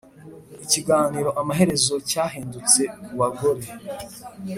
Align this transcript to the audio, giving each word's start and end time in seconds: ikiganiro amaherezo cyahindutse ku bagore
ikiganiro 0.65 1.29
amaherezo 1.41 1.95
cyahindutse 2.09 2.81
ku 3.03 3.11
bagore 3.19 3.65